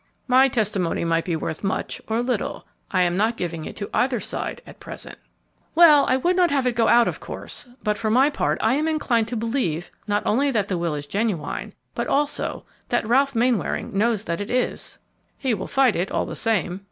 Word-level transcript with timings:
"My 0.27 0.47
testimony 0.47 1.05
might 1.05 1.25
be 1.25 1.35
worth 1.35 1.63
much 1.63 2.01
or 2.07 2.23
little; 2.23 2.65
I 2.89 3.03
am 3.03 3.15
not 3.15 3.37
giving 3.37 3.65
it 3.65 3.75
to 3.75 3.89
either 3.93 4.19
side 4.19 4.59
at 4.65 4.79
present." 4.79 5.19
"Well, 5.75 6.07
I 6.07 6.17
would 6.17 6.35
not 6.35 6.49
have 6.49 6.65
it 6.65 6.75
go 6.75 6.87
out, 6.87 7.07
of 7.07 7.19
course; 7.19 7.67
but 7.83 7.99
for 7.99 8.09
my 8.09 8.31
part, 8.31 8.57
I 8.63 8.73
am 8.73 8.87
inclined, 8.87 9.27
to 9.27 9.35
believe 9.37 9.91
not 10.07 10.23
only 10.25 10.49
that 10.49 10.69
the 10.69 10.77
will 10.79 10.95
is 10.95 11.05
genuine, 11.05 11.73
but 11.93 12.07
also 12.07 12.65
that 12.89 13.07
Ralph 13.07 13.35
Mainwaring 13.35 13.95
knows 13.95 14.23
that 14.23 14.41
it 14.41 14.49
is." 14.49 14.97
"He 15.37 15.53
will 15.53 15.67
fight 15.67 15.95
it 15.95 16.11
all 16.11 16.25
the 16.25 16.35
same." 16.35 16.79